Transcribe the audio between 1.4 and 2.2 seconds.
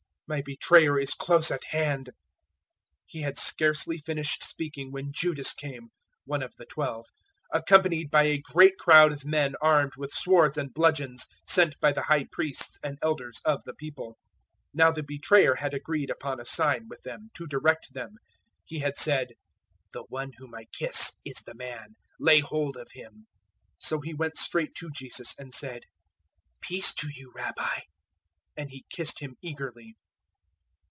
at hand." 026:047